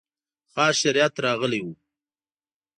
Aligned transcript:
خاص 0.53 0.75
شریعت 0.81 1.13
راغلی 1.25 1.61
و. 1.65 1.67